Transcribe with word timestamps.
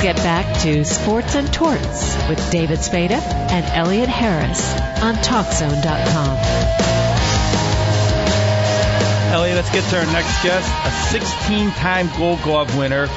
Let's 0.00 0.16
get 0.16 0.24
back 0.24 0.62
to 0.62 0.82
Sports 0.82 1.34
and 1.34 1.52
Torts 1.52 2.16
with 2.26 2.50
David 2.50 2.78
Spada 2.78 3.16
and 3.16 3.66
Elliot 3.66 4.08
Harris 4.08 4.72
on 5.02 5.14
TalkZone.com. 5.16 6.38
Elliot, 9.34 9.56
let's 9.56 9.70
get 9.70 9.84
to 9.90 9.98
our 9.98 10.06
next 10.06 10.42
guest, 10.42 10.72
a 10.86 10.90
16 11.12 11.70
time 11.72 12.08
Gold 12.16 12.40
Glove 12.40 12.78
winner, 12.78 13.08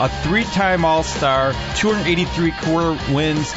a 0.00 0.08
three 0.24 0.42
time 0.42 0.84
All 0.84 1.04
Star, 1.04 1.52
283 1.76 2.50
career 2.50 2.98
wins, 3.14 3.54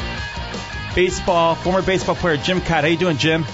baseball, 0.94 1.56
former 1.56 1.82
baseball 1.82 2.14
player 2.14 2.36
Jim 2.36 2.60
Kaat. 2.60 2.82
How 2.82 2.86
you 2.86 2.96
doing, 2.96 3.16
Jim? 3.16 3.46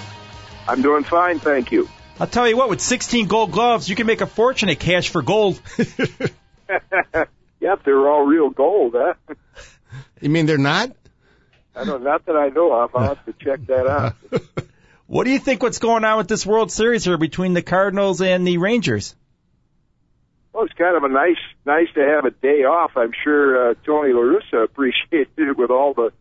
I'm 0.67 0.83
doing 0.83 1.03
fine, 1.03 1.39
thank 1.39 1.71
you. 1.71 1.89
I'll 2.19 2.27
tell 2.27 2.47
you 2.47 2.55
what, 2.55 2.69
with 2.69 2.81
16 2.81 3.25
gold 3.25 3.51
gloves, 3.51 3.89
you 3.89 3.95
can 3.95 4.05
make 4.05 4.21
a 4.21 4.27
fortune 4.27 4.69
at 4.69 4.77
cash 4.77 5.09
for 5.09 5.23
gold. 5.23 5.59
yep, 7.67 7.83
they're 7.83 8.09
all 8.09 8.25
real 8.25 8.49
gold, 8.49 8.95
huh? 8.97 9.13
You 10.19 10.29
mean 10.29 10.47
they're 10.47 10.57
not? 10.57 10.91
I 11.75 11.83
don't, 11.83 12.03
know, 12.03 12.09
not 12.11 12.25
that 12.25 12.35
I 12.35 12.49
know 12.49 12.71
of. 12.73 12.95
I'll 12.95 13.15
have 13.15 13.25
to 13.25 13.33
check 13.33 13.65
that 13.67 13.87
out. 13.87 14.15
what 15.07 15.23
do 15.23 15.31
you 15.31 15.39
think 15.39 15.61
what's 15.61 15.79
going 15.79 16.03
on 16.03 16.17
with 16.17 16.27
this 16.27 16.45
World 16.45 16.71
Series 16.71 17.05
here 17.05 17.17
between 17.17 17.53
the 17.53 17.61
Cardinals 17.61 18.19
and 18.19 18.45
the 18.45 18.57
Rangers? 18.57 19.15
Well, 20.51 20.65
it's 20.65 20.73
kind 20.73 20.97
of 20.97 21.03
a 21.03 21.07
nice, 21.07 21.37
nice 21.65 21.87
to 21.93 22.01
have 22.01 22.25
a 22.25 22.31
day 22.31 22.63
off. 22.63 22.97
I'm 22.97 23.13
sure 23.23 23.71
uh, 23.71 23.73
Tony 23.85 24.11
La 24.11 24.21
Russa 24.21 24.63
appreciated 24.65 25.29
it 25.37 25.57
with 25.57 25.69
all 25.69 25.93
the 25.93 26.11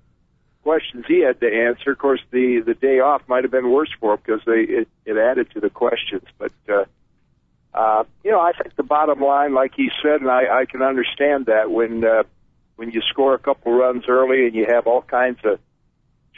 questions 0.63 1.07
he 1.09 1.21
had 1.21 1.41
to 1.41 1.47
answer. 1.47 1.93
Of 1.93 1.99
course, 1.99 2.21
the 2.31 2.63
the 2.65 2.75
day 2.75 3.01
off 3.01 3.23
might 3.29 3.45
have 3.45 3.51
been 3.51 3.71
worse 3.71 3.91
for 3.99 4.15
him 4.15 4.21
because 4.25 4.43
they 4.47 4.61
it, 4.61 4.89
it 5.05 5.17
added 5.17 5.51
to 5.53 5.61
the 5.61 5.71
questions. 5.71 6.25
But 6.39 6.53
uh, 6.69 6.85
uh, 7.77 8.05
you 8.25 8.31
know, 8.31 8.41
I 8.41 8.53
think 8.53 8.75
the 8.75 8.83
bottom 8.83 9.21
line, 9.21 9.53
like 9.53 9.73
he 9.77 9.91
said, 10.03 10.23
and 10.23 10.31
I, 10.31 10.61
I 10.61 10.65
can 10.65 10.81
understand 10.81 11.47
that 11.47 11.71
when 11.71 12.03
uh, 12.05 12.23
when 12.77 12.91
you 12.91 13.03
score 13.11 13.35
a 13.35 13.39
couple 13.39 13.73
runs 13.73 14.05
early 14.09 14.47
and 14.47 14.55
you 14.55 14.67
have 14.67 14.87
all 14.87 15.03
kinds 15.03 15.39
of 15.45 15.61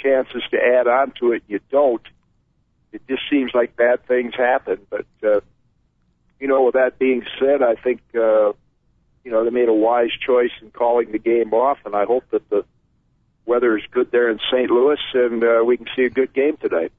chances 0.02 0.42
to 0.50 0.56
add 0.56 0.88
on 0.88 1.12
to 1.20 1.32
it, 1.32 1.44
you 1.46 1.60
don't. 1.70 2.02
It 2.92 3.02
just 3.08 3.22
seems 3.30 3.52
like 3.54 3.76
bad 3.76 4.06
things 4.06 4.34
happen. 4.36 4.78
But 4.90 5.06
uh, 5.22 5.40
you 6.40 6.48
know, 6.48 6.64
with 6.64 6.74
that 6.74 6.98
being 6.98 7.24
said, 7.38 7.62
I 7.62 7.76
think 7.76 8.00
uh, 8.16 8.52
you 9.22 9.30
know 9.30 9.44
they 9.44 9.50
made 9.50 9.68
a 9.68 9.72
wise 9.72 10.10
choice 10.26 10.52
in 10.60 10.72
calling 10.72 11.12
the 11.12 11.20
game 11.20 11.54
off, 11.54 11.78
and 11.84 11.94
I 11.94 12.04
hope 12.04 12.24
that 12.32 12.50
the 12.50 12.64
weather 13.46 13.76
is 13.78 13.84
good 13.92 14.10
there 14.10 14.28
in 14.28 14.40
St. 14.52 14.70
Louis, 14.70 14.98
and 15.14 15.44
uh, 15.44 15.64
we 15.64 15.76
can 15.76 15.86
see 15.94 16.02
a 16.02 16.10
good 16.10 16.32
game 16.32 16.56
today. 16.56 16.90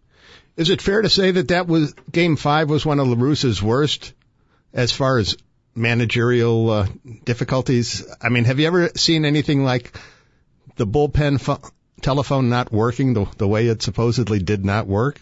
Is 0.56 0.70
it 0.70 0.82
fair 0.82 1.02
to 1.02 1.10
say 1.10 1.32
that 1.32 1.50
that 1.50 1.67
was 1.67 1.94
Game 2.10 2.38
Five 2.38 2.70
was 2.70 2.86
one 2.86 3.00
of 3.00 3.08
La 3.10 3.16
Russa's 3.16 3.62
worst 3.62 4.14
as 4.73 4.92
far 4.92 5.17
as 5.17 5.38
managerial 5.75 6.70
uh, 6.70 6.88
difficulties? 7.23 8.06
I 8.22 8.30
mean, 8.30 8.45
have 8.45 8.59
you 8.59 8.67
ever 8.67 8.89
seen 8.95 9.26
anything 9.26 9.64
like 9.64 9.98
the 10.76 10.88
bullpen 10.88 11.39
fo- 11.39 11.61
telephone 12.02 12.50
not 12.50 12.72
working 12.72 13.14
the 13.14 13.26
the 13.38 13.48
way 13.48 13.67
it 13.67 13.81
supposedly 13.81 14.39
did 14.39 14.66
not 14.66 14.88
work? 14.88 15.20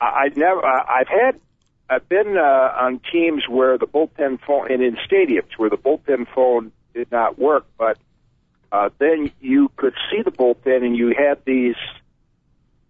I've 0.00 0.36
never. 0.36 0.64
I've 0.64 1.08
had. 1.08 1.40
I've 1.88 2.08
been 2.08 2.36
uh, 2.36 2.40
on 2.40 3.00
teams 3.12 3.48
where 3.48 3.76
the 3.76 3.86
bullpen 3.86 4.40
phone 4.46 4.70
and 4.70 4.82
in 4.82 4.96
stadiums 4.96 5.50
where 5.56 5.70
the 5.70 5.76
bullpen 5.76 6.26
phone 6.32 6.72
did 6.94 7.10
not 7.10 7.38
work, 7.38 7.66
but 7.76 7.98
uh, 8.70 8.90
then 8.98 9.32
you 9.40 9.70
could 9.76 9.94
see 10.10 10.22
the 10.22 10.30
bullpen, 10.30 10.84
and 10.84 10.96
you 10.96 11.08
had 11.08 11.44
these, 11.44 11.74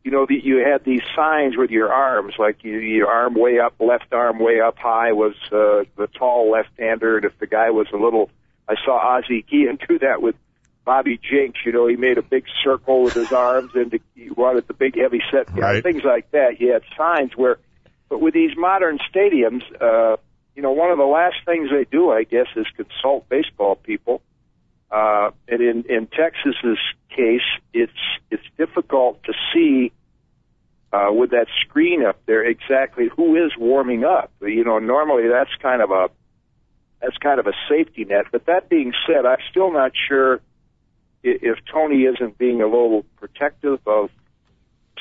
you 0.03 0.11
know, 0.11 0.27
the, 0.27 0.35
you 0.43 0.59
had 0.59 0.85
these 0.85 1.03
signs 1.15 1.57
with 1.57 1.71
your 1.71 1.93
arms, 1.93 2.35
like 2.39 2.65
you, 2.65 2.79
your 2.79 3.09
arm 3.09 3.35
way 3.35 3.59
up, 3.59 3.75
left 3.81 4.13
arm 4.13 4.39
way 4.39 4.61
up 4.61 4.79
high 4.79 5.13
was 5.13 5.35
uh, 5.53 5.85
the 5.97 6.09
tall 6.19 6.51
left-hander, 6.51 7.17
and 7.17 7.25
if 7.27 7.39
the 7.39 7.47
guy 7.47 7.71
was 7.71 7.87
a 7.93 7.97
little, 7.97 8.31
I 8.69 8.77
saw 8.85 8.97
Ozzie 8.99 9.45
Guillen 9.51 9.79
do 9.89 9.99
that 9.99 10.23
with 10.23 10.37
Bobby 10.85 11.19
Jenks. 11.19 11.61
You 11.67 11.73
know, 11.73 11.87
he 11.87 11.97
made 11.97 12.17
a 12.19 12.23
big 12.23 12.45
circle 12.65 13.05
with 13.05 13.15
his 13.15 13.31
arms, 13.31 13.73
and 13.75 13.93
he 14.15 14.31
wanted 14.31 14.67
the 14.69 14.75
big 14.75 14.97
heavy 14.97 15.21
set 15.31 15.55
Right. 15.57 15.83
things 15.83 16.03
like 16.05 16.31
that. 16.31 16.61
You 16.61 16.73
had 16.73 16.83
signs 16.97 17.33
where, 17.37 17.59
but 18.09 18.21
with 18.21 18.33
these 18.33 18.57
modern 18.57 18.99
stadiums, 19.15 19.63
uh, 19.81 20.17
you 20.57 20.63
know, 20.63 20.73
one 20.73 20.91
of 20.91 20.99
the 20.99 21.05
last 21.05 21.37
things 21.45 21.69
they 21.71 21.85
do, 21.85 22.11
I 22.11 22.25
guess, 22.25 22.47
is 22.57 22.67
consult 22.77 23.29
baseball 23.29 23.77
people. 23.77 24.23
Uh, 24.91 25.31
and 25.49 25.61
in, 25.61 25.85
in 25.89 26.07
Texas's 26.07 26.79
case, 27.11 27.47
it's 27.73 27.93
it's 28.31 28.43
difficult 28.59 29.23
to 29.25 29.33
see 29.55 29.93
uh, 30.93 31.09
with 31.13 31.31
that 31.31 31.47
screen 31.61 32.05
up 32.05 32.21
there 32.27 32.45
exactly 32.45 33.09
who 33.17 33.37
is 33.37 33.53
warming 33.57 34.05
up. 34.05 34.33
You 34.41 34.65
know, 34.65 34.79
normally 34.79 35.29
that's 35.29 35.55
kind 35.63 35.81
of 35.81 35.91
a 35.91 36.11
that's 37.01 37.17
kind 37.19 37.39
of 37.39 37.47
a 37.47 37.53
safety 37.69 38.05
net. 38.05 38.27
But 38.33 38.47
that 38.47 38.69
being 38.69 38.93
said, 39.07 39.25
I'm 39.27 39.39
still 39.51 39.73
not 39.73 39.93
sure 40.09 40.41
if 41.23 41.59
Tony 41.73 42.03
isn't 42.03 42.39
being 42.39 42.63
a 42.63 42.67
little 42.67 43.05
protective 43.17 43.81
of 43.87 44.11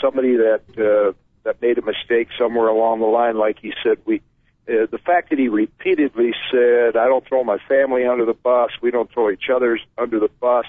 somebody 0.01 0.35
that 0.37 0.61
uh, 0.77 1.13
that 1.43 1.61
made 1.61 1.77
a 1.77 1.81
mistake 1.81 2.27
somewhere 2.37 2.67
along 2.67 2.99
the 2.99 3.05
line. 3.05 3.37
Like 3.37 3.57
he 3.59 3.73
said, 3.83 3.97
we 4.05 4.21
uh, 4.69 4.85
the 4.89 4.99
fact 4.99 5.31
that 5.31 5.39
he 5.39 5.47
repeatedly 5.47 6.31
said, 6.51 6.95
"I 6.95 7.07
don't 7.07 7.25
throw 7.27 7.43
my 7.43 7.57
family 7.67 8.05
under 8.05 8.25
the 8.25 8.33
bus. 8.33 8.69
We 8.81 8.91
don't 8.91 9.11
throw 9.11 9.31
each 9.31 9.49
other's 9.53 9.81
under 9.97 10.19
the 10.19 10.29
bus," 10.39 10.65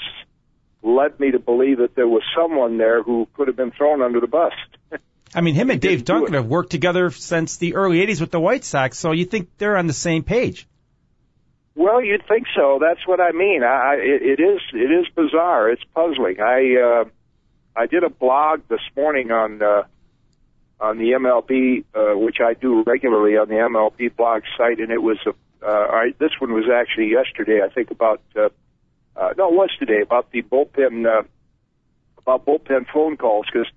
led 0.83 1.21
me 1.21 1.33
to 1.33 1.39
believe 1.39 1.79
that 1.79 1.95
there 1.95 2.09
was 2.09 2.23
someone 2.35 2.79
there 2.79 3.03
who 3.03 3.29
could 3.35 3.49
have 3.49 3.57
been 3.57 3.73
thrown 3.73 4.03
under 4.03 4.21
the 4.21 4.27
bus. 4.27 4.53
I 5.35 5.43
mean, 5.43 5.55
him 5.55 5.71
and 5.71 5.81
Dave 5.81 6.05
Duncan 6.05 6.35
have 6.35 6.47
worked 6.47 6.71
together 6.71 7.11
since 7.11 7.57
the 7.57 7.75
early 7.75 8.05
80s 8.05 8.21
with 8.21 8.33
the 8.33 8.41
White 8.41 8.65
Sox, 8.65 8.99
so 8.99 9.13
you 9.13 9.25
think 9.25 9.49
they're 9.59 9.77
on 9.77 9.87
the 9.87 9.93
same 9.93 10.25
page. 10.25 10.67
Well, 11.77 12.03
you'd 12.03 12.27
think 12.27 12.47
so. 12.57 12.79
That's 12.81 13.07
what 13.07 13.21
I 13.21 13.31
mean. 13.31 13.63
I, 13.63 13.95
it, 13.95 14.39
it 14.39 14.43
is 14.43 14.61
it 14.73 14.91
is 14.91 15.07
bizarre. 15.15 15.71
It's 15.71 15.83
puzzling. 15.95 16.41
I 16.41 16.77
uh, 16.77 17.05
I 17.77 17.87
did 17.87 18.03
a 18.03 18.11
blog 18.11 18.63
this 18.69 18.81
morning 18.97 19.31
on 19.31 19.63
uh, 19.63 19.83
on 20.81 20.99
the 20.99 21.13
MLB, 21.13 21.85
uh, 21.95 22.19
which 22.19 22.39
I 22.41 22.55
do 22.55 22.83
regularly 22.83 23.37
on 23.37 23.49
the 23.49 23.57
MLB 23.57 24.17
blog 24.17 24.43
site, 24.57 24.81
and 24.81 24.91
it 24.91 25.03
was 25.03 25.19
a 25.27 25.35
uh, 25.63 25.87
I, 25.91 26.15
this 26.19 26.31
one 26.39 26.53
was 26.53 26.65
actually 26.73 27.11
yesterday. 27.11 27.61
I 27.63 27.69
think 27.69 27.91
about 27.91 28.23
uh, 28.35 28.49
uh, 29.15 29.35
no, 29.37 29.49
it 29.49 29.55
was 29.55 29.71
today 29.79 30.01
about 30.01 30.31
the 30.31 30.43
bullpen 30.43 31.07
uh, 31.07 31.23
about 32.19 32.47
bullpen 32.47 32.87
phone 32.93 33.17
calls 33.17 33.47
because 33.53 33.69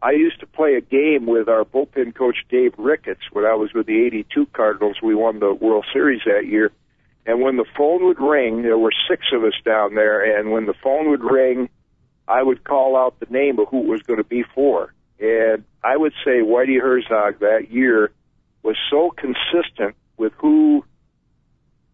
I 0.00 0.12
used 0.12 0.40
to 0.40 0.46
play 0.46 0.74
a 0.74 0.80
game 0.80 1.26
with 1.26 1.48
our 1.48 1.64
bullpen 1.64 2.14
coach 2.14 2.36
Dave 2.48 2.74
Ricketts 2.78 3.22
when 3.32 3.44
I 3.44 3.54
was 3.54 3.72
with 3.72 3.86
the 3.86 4.04
'82 4.06 4.46
Cardinals. 4.52 4.98
We 5.02 5.14
won 5.14 5.40
the 5.40 5.52
World 5.52 5.86
Series 5.92 6.22
that 6.26 6.46
year. 6.46 6.70
And 7.26 7.40
when 7.40 7.56
the 7.56 7.64
phone 7.76 8.04
would 8.04 8.20
ring, 8.20 8.62
there 8.62 8.76
were 8.76 8.92
six 9.08 9.24
of 9.32 9.44
us 9.44 9.54
down 9.64 9.94
there, 9.94 10.38
and 10.38 10.52
when 10.52 10.66
the 10.66 10.74
phone 10.74 11.08
would 11.08 11.24
ring, 11.24 11.70
I 12.28 12.42
would 12.42 12.64
call 12.64 12.96
out 12.98 13.18
the 13.18 13.26
name 13.30 13.58
of 13.58 13.68
who 13.68 13.80
it 13.80 13.86
was 13.86 14.02
going 14.02 14.18
to 14.18 14.24
be 14.24 14.44
for. 14.54 14.92
And 15.24 15.64
I 15.82 15.96
would 15.96 16.12
say 16.22 16.42
Whitey 16.42 16.78
Herzog 16.78 17.38
that 17.40 17.70
year 17.70 18.10
was 18.62 18.76
so 18.90 19.10
consistent 19.10 19.96
with 20.18 20.34
who 20.36 20.84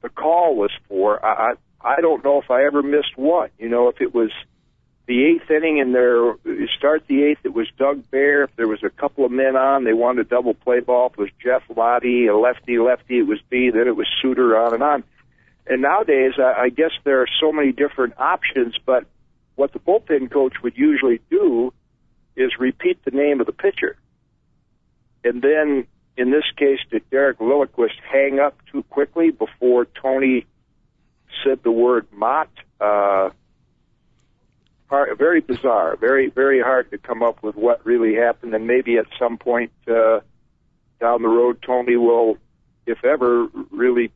the 0.02 0.08
call 0.08 0.56
was 0.56 0.72
for. 0.88 1.24
I, 1.24 1.54
I 1.80 2.00
don't 2.00 2.24
know 2.24 2.40
if 2.40 2.50
I 2.50 2.64
ever 2.64 2.82
missed 2.82 3.16
one. 3.16 3.50
You 3.56 3.68
know, 3.68 3.88
if 3.88 4.00
it 4.00 4.12
was 4.12 4.32
the 5.06 5.26
eighth 5.26 5.48
inning 5.48 5.80
and 5.80 5.94
there 5.94 6.34
start 6.76 7.04
the 7.06 7.22
eighth, 7.22 7.40
it 7.44 7.54
was 7.54 7.68
Doug 7.78 8.10
Bair. 8.10 8.44
If 8.44 8.56
there 8.56 8.66
was 8.66 8.82
a 8.82 8.90
couple 8.90 9.24
of 9.24 9.30
men 9.30 9.54
on, 9.54 9.84
they 9.84 9.92
wanted 9.92 10.26
a 10.26 10.28
double 10.28 10.54
play 10.54 10.80
ball. 10.80 11.06
If 11.06 11.12
it 11.12 11.18
was 11.18 11.30
Jeff 11.40 11.62
Lahti, 11.68 12.28
a 12.28 12.36
lefty, 12.36 12.78
lefty, 12.78 13.20
it 13.20 13.28
was 13.28 13.38
B. 13.48 13.70
Then 13.70 13.86
it 13.86 13.94
was 13.94 14.08
Sutter, 14.20 14.58
on 14.58 14.74
and 14.74 14.82
on. 14.82 15.04
And 15.68 15.82
nowadays, 15.82 16.32
I, 16.36 16.62
I 16.62 16.68
guess 16.70 16.90
there 17.04 17.20
are 17.20 17.28
so 17.40 17.52
many 17.52 17.70
different 17.70 18.14
options. 18.18 18.74
But 18.84 19.04
what 19.54 19.72
the 19.72 19.78
bullpen 19.78 20.32
coach 20.32 20.54
would 20.64 20.76
usually 20.76 21.20
do 21.30 21.72
is 22.36 22.52
repeat 22.58 23.04
the 23.04 23.10
name 23.10 23.40
of 23.40 23.46
the 23.46 23.52
pitcher, 23.52 23.96
and 25.24 25.42
then 25.42 25.86
in 26.16 26.30
this 26.30 26.44
case, 26.56 26.80
did 26.90 27.08
Derek 27.10 27.38
Lilliquist 27.38 27.98
hang 28.10 28.40
up 28.40 28.56
too 28.70 28.82
quickly 28.84 29.30
before 29.30 29.86
Tony 29.86 30.46
said 31.44 31.62
the 31.62 31.70
word 31.70 32.06
Motte? 32.12 32.48
Uh, 32.80 33.30
very 34.90 35.40
bizarre, 35.40 35.96
very 35.96 36.28
very 36.30 36.60
hard 36.60 36.90
to 36.90 36.98
come 36.98 37.22
up 37.22 37.42
with 37.42 37.54
what 37.54 37.86
really 37.86 38.14
happened, 38.14 38.54
and 38.54 38.66
maybe 38.66 38.98
at 38.98 39.06
some 39.18 39.38
point 39.38 39.72
uh, 39.88 40.20
down 41.00 41.22
the 41.22 41.28
road, 41.28 41.62
Tony 41.62 41.96
will, 41.96 42.36
if 42.86 43.04
ever, 43.04 43.46
really 43.70 44.12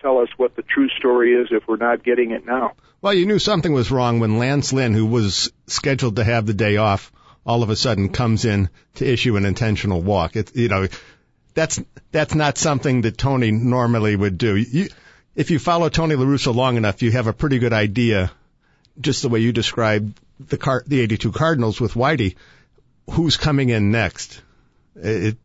tell 0.00 0.18
us 0.18 0.28
what 0.36 0.54
the 0.54 0.62
true 0.62 0.88
story 0.90 1.34
is 1.34 1.48
if 1.50 1.66
we're 1.66 1.76
not 1.76 2.04
getting 2.04 2.30
it 2.30 2.46
now. 2.46 2.74
Well, 3.00 3.14
you 3.14 3.26
knew 3.26 3.38
something 3.38 3.72
was 3.72 3.90
wrong 3.90 4.20
when 4.20 4.38
Lance 4.38 4.72
Lynn, 4.72 4.94
who 4.94 5.06
was 5.06 5.50
scheduled 5.66 6.16
to 6.16 6.24
have 6.24 6.46
the 6.46 6.54
day 6.54 6.76
off, 6.76 7.10
all 7.48 7.62
of 7.62 7.70
a 7.70 7.76
sudden 7.76 8.10
comes 8.10 8.44
in 8.44 8.68
to 8.96 9.10
issue 9.10 9.38
an 9.38 9.46
intentional 9.46 10.02
walk. 10.02 10.36
It, 10.36 10.54
you 10.54 10.68
know, 10.68 10.86
that's 11.54 11.80
that's 12.12 12.34
not 12.34 12.58
something 12.58 13.00
that 13.00 13.16
Tony 13.16 13.50
normally 13.50 14.14
would 14.14 14.36
do. 14.36 14.54
You, 14.54 14.88
if 15.34 15.50
you 15.50 15.58
follow 15.58 15.88
Tony 15.88 16.14
La 16.14 16.26
Russa 16.26 16.54
long 16.54 16.76
enough, 16.76 17.00
you 17.00 17.10
have 17.12 17.26
a 17.26 17.32
pretty 17.32 17.58
good 17.58 17.72
idea, 17.72 18.30
just 19.00 19.22
the 19.22 19.30
way 19.30 19.40
you 19.40 19.52
described 19.52 20.20
the 20.38 20.58
car, 20.58 20.84
the 20.86 21.00
82 21.00 21.32
Cardinals 21.32 21.80
with 21.80 21.94
Whitey, 21.94 22.36
who's 23.10 23.38
coming 23.38 23.70
in 23.70 23.90
next. 23.90 24.42
It 24.94 25.38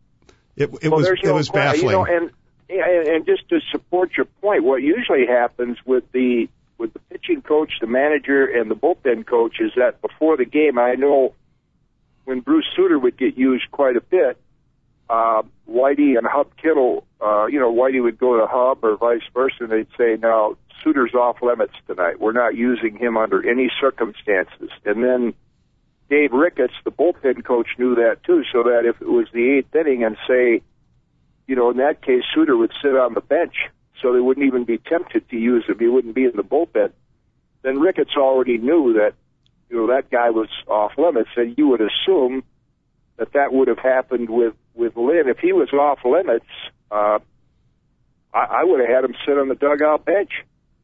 it, 0.57 0.69
it 0.81 0.89
well, 0.89 0.97
was 0.97 1.05
there's 1.05 1.21
it 1.23 1.33
was 1.33 1.50
baffling. 1.50 1.85
You 1.85 1.91
know, 1.91 2.05
and 2.05 2.31
and 2.69 3.07
and 3.07 3.25
just 3.25 3.47
to 3.47 3.61
support 3.71 4.11
your 4.17 4.25
point, 4.41 4.65
what 4.65 4.81
usually 4.81 5.25
happens 5.25 5.77
with 5.85 6.11
the 6.11 6.50
with 6.77 6.91
the 6.91 7.00
pitching 7.00 7.41
coach, 7.41 7.71
the 7.79 7.88
manager, 7.88 8.45
and 8.45 8.69
the 8.69 8.75
bullpen 8.75 9.25
coach 9.25 9.61
is 9.61 9.71
that 9.77 10.01
before 10.01 10.35
the 10.35 10.44
game, 10.44 10.77
I 10.77 10.95
know 10.95 11.33
when 12.25 12.40
Bruce 12.40 12.66
Sutter 12.75 12.98
would 12.98 13.18
get 13.18 13.38
used 13.38 13.70
quite 13.72 13.96
a 13.96 14.02
bit, 14.02 14.38
uh, 15.10 15.44
Whitey 15.70 16.18
and 16.18 16.25
Hub 16.25 16.56
Kittle, 16.62 17.06
uh, 17.22 17.46
you 17.46 17.60
know, 17.60 17.74
Whitey 17.74 18.02
would 18.02 18.18
go 18.18 18.38
to 18.38 18.48
Hub 18.48 18.84
or 18.84 18.98
vice 18.98 19.22
versa, 19.34 19.56
and 19.62 19.72
they'd 19.72 19.88
say, 19.98 20.18
"Now 20.20 20.58
Sutter's 20.84 21.14
off 21.14 21.42
limits 21.42 21.74
tonight. 21.88 22.20
We're 22.20 22.31
not 22.31 22.56
using 22.56 22.98
him 22.98 23.18
under 23.18 23.48
any 23.48 23.70
circumstances." 23.80 24.70
And 24.86 25.04
then 25.04 25.34
Dave 26.10 26.31
Ricketts, 26.31 26.74
the 26.84 26.92
bullpen 26.92 27.44
coach, 27.44 27.68
knew 27.78 27.96
that 27.96 28.24
too, 28.24 28.44
so 28.52 28.64
that 28.64 28.86
if 28.86 29.02
it 29.02 29.08
was 29.08 29.28
the 29.34 29.58
eighth 29.58 29.75
inning 29.75 30.04
and 30.04 30.18
say, 30.28 30.62
you 31.48 31.56
know, 31.56 31.70
in 31.72 31.78
that 31.78 32.02
case, 32.02 32.24
Sutter 32.34 32.56
would 32.56 32.72
sit 32.81 32.96
on 32.96 33.14
the 33.14 33.22
bench, 33.22 33.56
so 34.02 34.14
they 34.14 34.20
wouldn't 34.20 34.46
even 34.46 34.64
be 34.64 34.78
tempted 34.78 35.30
to 35.30 35.38
use 35.38 35.66
him. 35.66 35.80
He 35.80 35.88
wouldn't 35.88 36.16
be 36.16 36.25
in 36.25 36.36
the 36.36 36.44
bullpen. 36.44 36.92
Then 37.64 37.80
Ricketts 37.80 38.16
already 38.18 38.58
knew 38.58 38.94
that, 38.94 39.14
you 39.69 39.77
know, 39.77 39.88
that 39.88 40.10
guy 40.10 40.30
was 40.30 40.50
off 40.68 40.92
limits, 40.98 41.30
and 41.36 41.57
you 41.57 41.69
would 41.69 41.81
assume 41.81 42.44
that 43.18 43.33
that 43.33 43.54
would 43.54 43.68
have 43.68 43.80
happened 43.80 44.30
with 44.30 44.54
with 44.74 44.95
Lynn. 44.95 45.27
If 45.27 45.39
he 45.39 45.54
was 45.54 45.71
off 45.71 46.00
limits, 46.04 46.45
uh, 46.92 47.19
I, 48.33 48.39
I 48.39 48.63
would 48.63 48.80
have 48.80 48.89
had 48.89 49.04
him 49.04 49.15
sit 49.25 49.38
on 49.38 49.50
the 49.50 49.56
dugout 49.56 50.06
bench, 50.06 50.31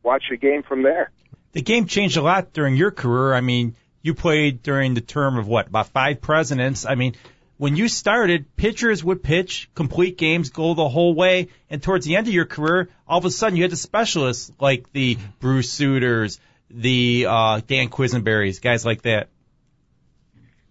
watch 0.03 0.23
the 0.29 0.37
game 0.37 0.63
from 0.63 0.83
there. 0.83 1.11
The 1.51 1.61
game 1.61 1.87
changed 1.87 2.17
a 2.17 2.21
lot 2.21 2.53
during 2.53 2.75
your 2.75 2.91
career. 2.91 3.33
I 3.33 3.41
mean, 3.41 3.75
you 4.01 4.13
played 4.13 4.61
during 4.61 4.93
the 4.93 5.01
term 5.01 5.37
of 5.37 5.47
what, 5.47 5.67
about 5.67 5.87
five 5.87 6.21
presidents. 6.21 6.85
I 6.85 6.95
mean, 6.95 7.15
when 7.57 7.75
you 7.75 7.87
started, 7.89 8.55
pitchers 8.55 9.03
would 9.03 9.21
pitch 9.21 9.69
complete 9.75 10.17
games, 10.17 10.49
go 10.49 10.73
the 10.73 10.87
whole 10.87 11.13
way, 11.13 11.49
and 11.69 11.83
towards 11.83 12.05
the 12.05 12.15
end 12.15 12.27
of 12.27 12.33
your 12.33 12.45
career, 12.45 12.89
all 13.07 13.17
of 13.17 13.25
a 13.25 13.31
sudden 13.31 13.57
you 13.57 13.63
had 13.63 13.71
the 13.71 13.75
specialists 13.75 14.51
like 14.59 14.91
the 14.93 15.17
Bruce 15.39 15.69
Sutters, 15.69 16.39
the 16.69 17.25
uh, 17.27 17.61
Dan 17.65 17.89
Quisenberries, 17.89 18.61
guys 18.61 18.85
like 18.85 19.03
that. 19.03 19.29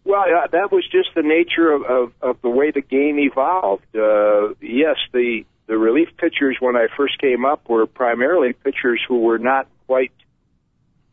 Well, 0.05 0.23
uh, 0.23 0.47
that 0.53 0.73
was 0.73 0.85
just 0.91 1.11
the 1.15 1.23
nature 1.23 1.71
of, 1.71 1.83
of, 1.83 2.13
of 2.23 2.43
the 2.43 2.49
way 2.49 2.71
the 2.71 2.81
game 2.81 3.19
evolved. 3.19 3.85
Uh, 3.95 4.55
yes, 4.61 4.97
the 5.13 5.45
the 5.67 5.77
relief 5.77 6.09
pitchers 6.17 6.57
when 6.61 6.77
I 6.77 6.87
first 6.97 7.19
came 7.19 7.45
up 7.45 7.69
were 7.69 7.87
primarily 7.87 8.55
pitchers 8.55 9.03
who 9.07 9.21
were 9.21 9.39
not 9.39 9.69
quite 9.87 10.13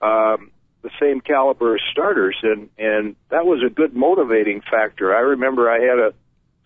um, 0.02 0.50
the 0.82 0.90
same 0.98 1.20
caliber 1.20 1.76
as 1.76 1.82
starters, 1.92 2.38
and 2.42 2.70
and 2.78 3.18
that 3.30 3.46
was 3.46 3.62
a 3.66 3.70
good 3.70 3.94
motivating 3.94 4.62
factor. 4.62 5.14
I 5.14 5.20
remember 5.20 5.70
I 5.70 5.80
had 5.80 6.00
a 6.00 6.14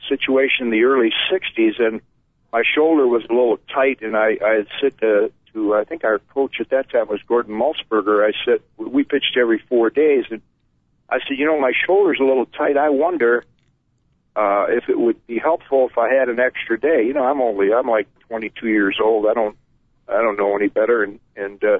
situation 0.07 0.67
in 0.67 0.69
the 0.69 0.83
early 0.83 1.11
'60s, 1.31 1.81
and 1.81 2.01
my 2.53 2.61
shoulder 2.75 3.07
was 3.07 3.23
a 3.27 3.33
little 3.33 3.57
tight, 3.73 4.03
and 4.03 4.15
I 4.15 4.37
I 4.45 4.53
had 4.53 4.67
said 4.79 4.97
to 4.99 5.31
to 5.53 5.75
I 5.75 5.83
think 5.83 6.03
our 6.03 6.19
coach 6.19 6.55
at 6.59 6.69
that 6.69 6.89
time 6.89 7.07
was 7.07 7.21
Gordon 7.27 7.55
Maltzberger. 7.55 8.27
I 8.27 8.33
said 8.45 8.61
we 8.77 9.03
pitched 9.03 9.37
every 9.39 9.61
four 9.69 9.89
days, 9.89 10.25
and 10.29 10.41
I 11.09 11.19
said, 11.19 11.37
you 11.37 11.45
know, 11.45 11.59
my 11.59 11.73
shoulder's 11.85 12.19
a 12.19 12.23
little 12.23 12.45
tight. 12.45 12.77
I 12.77 12.89
wonder 12.89 13.43
uh, 14.35 14.65
if 14.69 14.89
it 14.89 14.99
would 14.99 15.25
be 15.27 15.39
helpful 15.39 15.87
if 15.89 15.97
I 15.97 16.13
had 16.13 16.29
an 16.29 16.39
extra 16.39 16.79
day. 16.79 17.03
You 17.05 17.13
know, 17.13 17.23
I'm 17.23 17.41
only 17.41 17.73
I'm 17.73 17.87
like 17.87 18.07
22 18.27 18.67
years 18.67 18.97
old. 19.03 19.25
I 19.25 19.33
don't 19.33 19.57
I 20.07 20.21
don't 20.21 20.37
know 20.37 20.55
any 20.55 20.67
better, 20.67 21.03
and 21.03 21.19
and 21.35 21.63
uh, 21.63 21.79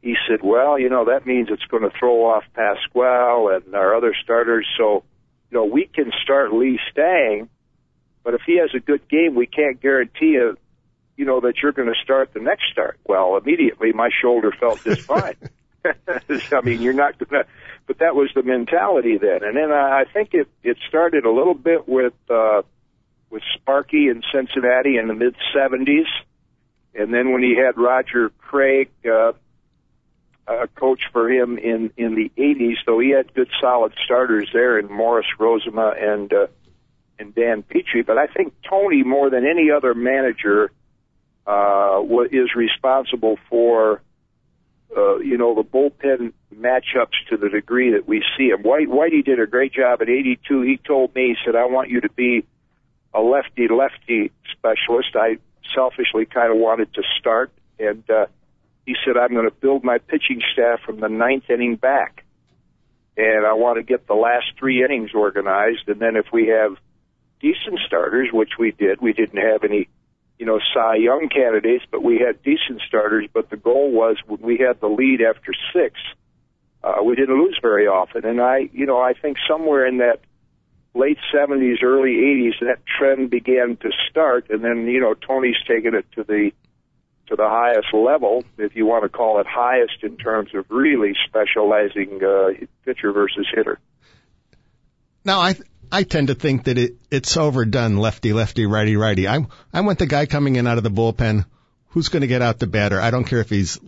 he 0.00 0.16
said, 0.28 0.40
well, 0.42 0.78
you 0.78 0.88
know, 0.88 1.06
that 1.06 1.26
means 1.26 1.48
it's 1.50 1.64
going 1.64 1.82
to 1.82 1.90
throw 1.98 2.26
off 2.26 2.44
Pascual 2.54 3.48
and 3.48 3.74
our 3.74 3.96
other 3.96 4.14
starters. 4.22 4.66
So, 4.76 5.02
you 5.50 5.58
know, 5.58 5.64
we 5.64 5.86
can 5.86 6.12
start 6.22 6.52
Lee 6.52 6.78
Stang, 6.92 7.48
but 8.22 8.34
if 8.34 8.42
he 8.46 8.58
has 8.58 8.70
a 8.74 8.80
good 8.80 9.08
game, 9.08 9.34
we 9.34 9.46
can't 9.46 9.80
guarantee 9.80 10.32
you, 10.32 10.56
you 11.18 11.24
know, 11.24 11.40
that 11.40 11.54
you're 11.60 11.72
going 11.72 11.92
to 11.92 12.00
start 12.02 12.32
the 12.32 12.40
next 12.40 12.70
start. 12.70 12.98
Well, 13.04 13.36
immediately 13.36 13.92
my 13.92 14.08
shoulder 14.22 14.52
felt 14.52 14.82
just 14.84 15.00
fine. 15.06 15.34
I 15.84 16.60
mean, 16.62 16.80
you're 16.80 16.92
not 16.92 17.18
going 17.18 17.42
to, 17.42 17.50
but 17.86 17.98
that 17.98 18.14
was 18.14 18.30
the 18.34 18.44
mentality 18.44 19.18
then. 19.18 19.42
And 19.42 19.56
then 19.56 19.72
I 19.72 20.04
think 20.04 20.32
it, 20.32 20.48
it 20.62 20.76
started 20.88 21.24
a 21.24 21.30
little 21.30 21.54
bit 21.54 21.88
with, 21.88 22.14
uh, 22.30 22.62
with 23.30 23.42
Sparky 23.56 24.08
in 24.08 24.22
Cincinnati 24.32 24.96
in 24.96 25.08
the 25.08 25.14
mid 25.14 25.34
70s. 25.54 26.06
And 26.94 27.12
then 27.12 27.32
when 27.32 27.42
he 27.42 27.56
had 27.56 27.76
Roger 27.76 28.30
Craig, 28.38 28.88
uh, 29.04 29.32
uh, 30.46 30.66
coach 30.76 31.02
for 31.12 31.30
him 31.30 31.58
in 31.58 31.92
in 31.98 32.14
the 32.14 32.32
80s, 32.38 32.76
though 32.86 32.98
he 32.98 33.10
had 33.10 33.34
good 33.34 33.50
solid 33.60 33.92
starters 34.02 34.48
there 34.50 34.78
in 34.78 34.90
Morris 34.90 35.26
Rozema 35.38 36.02
and 36.02 36.32
uh, 36.32 36.46
and 37.18 37.34
Dan 37.34 37.62
Petry. 37.62 38.04
But 38.04 38.16
I 38.16 38.28
think 38.28 38.54
Tony, 38.66 39.02
more 39.02 39.28
than 39.28 39.46
any 39.46 39.70
other 39.70 39.92
manager, 39.92 40.70
uh, 41.48 42.02
is 42.30 42.54
responsible 42.54 43.38
for 43.48 44.02
uh, 44.96 45.16
you 45.18 45.38
know 45.38 45.54
the 45.54 45.62
bullpen 45.62 46.32
matchups 46.54 47.16
to 47.30 47.36
the 47.36 47.48
degree 47.48 47.92
that 47.92 48.06
we 48.06 48.22
see 48.36 48.48
him. 48.48 48.62
White 48.62 48.88
Whitey 48.88 49.24
did 49.24 49.40
a 49.40 49.46
great 49.46 49.72
job 49.72 50.02
at 50.02 50.08
82. 50.08 50.62
He 50.62 50.76
told 50.76 51.14
me, 51.14 51.28
he 51.28 51.36
said, 51.44 51.56
"I 51.56 51.66
want 51.66 51.90
you 51.90 52.02
to 52.02 52.10
be 52.10 52.44
a 53.14 53.20
lefty 53.20 53.68
lefty 53.68 54.30
specialist." 54.52 55.16
I 55.16 55.38
selfishly 55.74 56.26
kind 56.26 56.52
of 56.52 56.58
wanted 56.58 56.92
to 56.94 57.02
start 57.18 57.50
and. 57.78 58.08
Uh, 58.08 58.26
he 58.88 58.96
said, 59.04 59.18
I'm 59.18 59.34
going 59.34 59.44
to 59.44 59.54
build 59.54 59.84
my 59.84 59.98
pitching 59.98 60.40
staff 60.54 60.80
from 60.80 60.98
the 60.98 61.10
ninth 61.10 61.50
inning 61.50 61.76
back. 61.76 62.24
And 63.18 63.44
I 63.44 63.52
want 63.52 63.76
to 63.76 63.82
get 63.82 64.06
the 64.06 64.14
last 64.14 64.46
three 64.58 64.82
innings 64.82 65.10
organized. 65.14 65.88
And 65.88 66.00
then 66.00 66.16
if 66.16 66.24
we 66.32 66.46
have 66.48 66.78
decent 67.38 67.80
starters, 67.86 68.30
which 68.32 68.52
we 68.58 68.70
did, 68.70 69.02
we 69.02 69.12
didn't 69.12 69.42
have 69.42 69.62
any, 69.62 69.90
you 70.38 70.46
know, 70.46 70.60
Cy 70.72 70.96
Young 70.96 71.28
candidates, 71.28 71.84
but 71.90 72.02
we 72.02 72.18
had 72.18 72.42
decent 72.42 72.80
starters. 72.86 73.26
But 73.32 73.50
the 73.50 73.56
goal 73.56 73.90
was 73.90 74.16
when 74.26 74.40
we 74.40 74.58
had 74.58 74.80
the 74.80 74.86
lead 74.86 75.20
after 75.20 75.52
six, 75.72 75.96
uh, 76.82 77.02
we 77.02 77.16
didn't 77.16 77.38
lose 77.38 77.58
very 77.60 77.86
often. 77.86 78.24
And 78.24 78.40
I, 78.40 78.68
you 78.72 78.86
know, 78.86 79.00
I 79.00 79.14
think 79.14 79.36
somewhere 79.48 79.86
in 79.86 79.98
that 79.98 80.20
late 80.94 81.18
70s, 81.34 81.82
early 81.82 82.12
80s, 82.12 82.60
that 82.60 82.78
trend 82.86 83.30
began 83.30 83.76
to 83.78 83.90
start. 84.08 84.46
And 84.50 84.64
then, 84.64 84.86
you 84.86 85.00
know, 85.00 85.14
Tony's 85.14 85.56
taken 85.66 85.94
it 85.94 86.06
to 86.12 86.24
the 86.24 86.52
to 87.28 87.36
the 87.36 87.46
highest 87.46 87.92
level, 87.92 88.42
if 88.56 88.74
you 88.74 88.86
want 88.86 89.02
to 89.04 89.10
call 89.10 89.38
it 89.38 89.46
highest 89.46 90.02
in 90.02 90.16
terms 90.16 90.54
of 90.54 90.64
really 90.70 91.12
specializing 91.26 92.20
uh, 92.24 92.48
pitcher 92.86 93.12
versus 93.12 93.46
hitter. 93.54 93.78
Now, 95.26 95.40
I 95.40 95.54
I 95.90 96.02
tend 96.02 96.28
to 96.28 96.34
think 96.34 96.64
that 96.64 96.78
it 96.78 96.96
it's 97.10 97.36
overdone 97.36 97.96
lefty 97.96 98.32
lefty 98.32 98.66
righty 98.66 98.96
righty. 98.96 99.26
I 99.28 99.46
I 99.72 99.80
want 99.80 99.98
the 99.98 100.06
guy 100.06 100.26
coming 100.26 100.56
in 100.56 100.66
out 100.66 100.78
of 100.78 100.84
the 100.84 100.90
bullpen 100.90 101.44
who's 101.90 102.08
going 102.08 102.20
to 102.20 102.26
get 102.26 102.42
out 102.42 102.58
the 102.58 102.66
batter. 102.66 103.00
I 103.00 103.10
don't 103.10 103.24
care 103.24 103.40
if 103.40 103.50
he's 103.50 103.78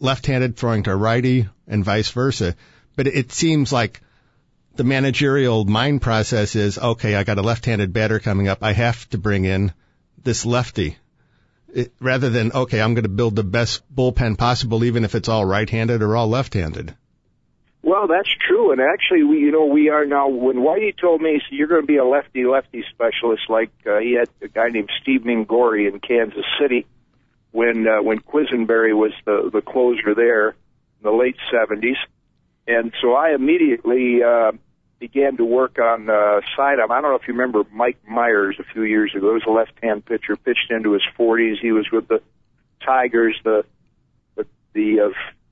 left-handed 0.00 0.56
throwing 0.56 0.84
to 0.84 0.92
a 0.92 0.96
righty 0.96 1.48
and 1.66 1.84
vice 1.84 2.10
versa. 2.10 2.54
But 2.96 3.06
it 3.06 3.32
seems 3.32 3.72
like 3.72 4.00
the 4.76 4.84
managerial 4.84 5.64
mind 5.64 6.02
process 6.02 6.54
is 6.54 6.78
okay. 6.78 7.14
I 7.16 7.24
got 7.24 7.38
a 7.38 7.42
left-handed 7.42 7.92
batter 7.92 8.20
coming 8.20 8.48
up. 8.48 8.62
I 8.62 8.72
have 8.72 9.08
to 9.10 9.18
bring 9.18 9.44
in 9.44 9.72
this 10.22 10.46
lefty 10.46 10.96
it, 11.72 11.92
rather 12.00 12.30
than 12.30 12.52
okay, 12.52 12.80
I'm 12.80 12.94
going 12.94 13.04
to 13.04 13.08
build 13.08 13.36
the 13.36 13.44
best 13.44 13.82
bullpen 13.94 14.38
possible, 14.38 14.84
even 14.84 15.04
if 15.04 15.14
it's 15.14 15.28
all 15.28 15.44
right-handed 15.44 16.02
or 16.02 16.16
all 16.16 16.28
left-handed. 16.28 16.94
Well, 17.82 18.08
that's 18.08 18.28
true, 18.46 18.72
and 18.72 18.80
actually, 18.80 19.22
we 19.22 19.38
you 19.38 19.52
know 19.52 19.66
we 19.66 19.88
are 19.88 20.04
now. 20.04 20.28
When 20.28 20.56
Whitey 20.56 20.96
told 20.98 21.22
me 21.22 21.40
so 21.40 21.54
you're 21.54 21.68
going 21.68 21.82
to 21.82 21.86
be 21.86 21.96
a 21.96 22.04
lefty 22.04 22.44
lefty 22.44 22.84
specialist, 22.90 23.42
like 23.48 23.70
uh, 23.86 23.98
he 23.98 24.14
had 24.14 24.28
a 24.42 24.48
guy 24.48 24.68
named 24.68 24.90
Steve 25.00 25.22
Mingori 25.22 25.90
in 25.90 26.00
Kansas 26.00 26.44
City 26.60 26.86
when 27.52 27.86
uh, 27.86 28.02
when 28.02 28.18
Quisenberry 28.18 28.94
was 28.94 29.12
the 29.24 29.50
the 29.52 29.62
closer 29.62 30.14
there 30.14 30.50
in 30.50 31.02
the 31.02 31.12
late 31.12 31.36
'70s, 31.52 31.96
and 32.66 32.92
so 33.00 33.14
I 33.14 33.34
immediately. 33.34 34.22
Uh, 34.22 34.52
began 34.98 35.36
to 35.36 35.44
work 35.44 35.78
on 35.78 36.10
uh, 36.10 36.40
sidearm. 36.56 36.90
I 36.90 37.00
don't 37.00 37.10
know 37.10 37.16
if 37.16 37.28
you 37.28 37.34
remember 37.34 37.62
Mike 37.72 37.98
Myers 38.08 38.56
a 38.58 38.64
few 38.72 38.82
years 38.82 39.12
ago. 39.14 39.28
He 39.28 39.34
was 39.34 39.44
a 39.46 39.50
left-hand 39.50 40.04
pitcher, 40.04 40.36
pitched 40.36 40.70
into 40.70 40.92
his 40.92 41.02
40s. 41.18 41.60
He 41.60 41.72
was 41.72 41.86
with 41.92 42.08
the 42.08 42.20
Tigers, 42.84 43.38
the 43.44 43.64
the, 44.36 44.46
the 44.72 45.00
uh, 45.00 45.08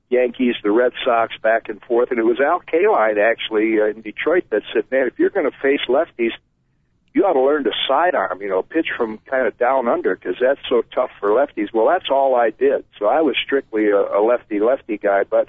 Yankees, 0.08 0.54
the 0.62 0.70
Red 0.70 0.92
Sox, 1.04 1.34
back 1.42 1.68
and 1.68 1.82
forth. 1.82 2.10
And 2.10 2.18
it 2.18 2.24
was 2.24 2.38
Al 2.40 2.60
Kaline 2.60 3.18
actually 3.18 3.80
uh, 3.80 3.86
in 3.86 4.02
Detroit 4.02 4.44
that 4.50 4.62
said, 4.72 4.84
"Man, 4.90 5.06
if 5.06 5.18
you're 5.18 5.30
going 5.30 5.50
to 5.50 5.56
face 5.58 5.80
lefties, 5.88 6.30
you 7.12 7.24
ought 7.24 7.32
to 7.32 7.40
learn 7.40 7.64
to 7.64 7.72
sidearm. 7.88 8.40
You 8.40 8.48
know, 8.48 8.62
pitch 8.62 8.86
from 8.96 9.18
kind 9.18 9.46
of 9.46 9.58
down 9.58 9.88
under 9.88 10.14
because 10.14 10.36
that's 10.40 10.60
so 10.68 10.82
tough 10.94 11.10
for 11.18 11.30
lefties." 11.30 11.72
Well, 11.72 11.88
that's 11.88 12.08
all 12.10 12.36
I 12.36 12.50
did. 12.50 12.84
So 12.98 13.06
I 13.06 13.22
was 13.22 13.36
strictly 13.44 13.90
a, 13.90 13.98
a 13.98 14.20
lefty-lefty 14.22 14.98
guy, 14.98 15.24
but 15.24 15.48